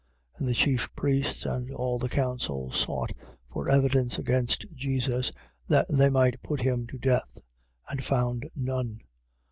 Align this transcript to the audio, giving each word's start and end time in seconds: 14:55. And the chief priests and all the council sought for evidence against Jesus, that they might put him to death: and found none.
14:55. 0.37 0.39
And 0.39 0.47
the 0.47 0.53
chief 0.55 0.95
priests 0.95 1.45
and 1.45 1.71
all 1.71 1.99
the 1.99 2.09
council 2.09 2.71
sought 2.71 3.11
for 3.53 3.69
evidence 3.69 4.17
against 4.17 4.65
Jesus, 4.73 5.31
that 5.67 5.85
they 5.93 6.09
might 6.09 6.41
put 6.41 6.61
him 6.61 6.87
to 6.87 6.97
death: 6.97 7.37
and 7.87 8.03
found 8.03 8.49
none. 8.55 9.01